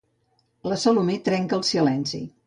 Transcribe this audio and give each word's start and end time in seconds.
La 0.71 0.77
Salomé 0.83 1.17
trenca 1.27 1.59
el 1.59 1.65
silenci. 1.73 2.23